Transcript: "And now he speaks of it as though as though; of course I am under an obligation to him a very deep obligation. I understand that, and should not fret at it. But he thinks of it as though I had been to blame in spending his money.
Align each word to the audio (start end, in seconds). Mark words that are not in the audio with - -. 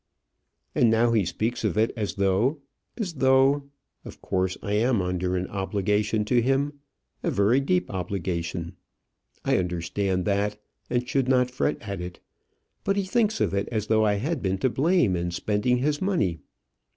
"And 0.73 0.89
now 0.89 1.11
he 1.11 1.25
speaks 1.25 1.63
of 1.63 1.77
it 1.77 1.93
as 1.95 2.15
though 2.15 2.59
as 2.97 3.13
though; 3.13 3.69
of 4.03 4.19
course 4.19 4.57
I 4.63 4.71
am 4.73 4.99
under 4.99 5.37
an 5.37 5.45
obligation 5.45 6.25
to 6.25 6.41
him 6.41 6.79
a 7.21 7.29
very 7.29 7.59
deep 7.59 7.87
obligation. 7.87 8.77
I 9.45 9.57
understand 9.59 10.25
that, 10.25 10.59
and 10.89 11.07
should 11.07 11.27
not 11.27 11.51
fret 11.51 11.79
at 11.87 12.01
it. 12.01 12.19
But 12.83 12.95
he 12.95 13.03
thinks 13.03 13.39
of 13.39 13.53
it 13.53 13.69
as 13.71 13.85
though 13.85 14.03
I 14.03 14.15
had 14.15 14.41
been 14.41 14.57
to 14.65 14.71
blame 14.71 15.15
in 15.15 15.29
spending 15.29 15.77
his 15.77 16.01
money. 16.01 16.39